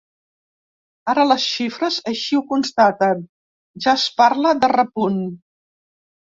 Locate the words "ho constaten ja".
2.41-3.95